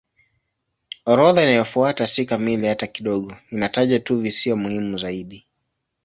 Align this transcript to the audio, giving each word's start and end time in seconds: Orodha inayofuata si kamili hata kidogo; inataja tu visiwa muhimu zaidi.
Orodha 1.05 1.43
inayofuata 1.43 2.07
si 2.07 2.25
kamili 2.25 2.67
hata 2.67 2.87
kidogo; 2.87 3.35
inataja 3.49 3.99
tu 3.99 4.17
visiwa 4.21 4.57
muhimu 4.57 4.97
zaidi. 4.97 5.47